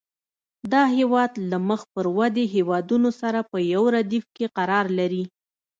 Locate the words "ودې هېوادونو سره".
2.17-3.39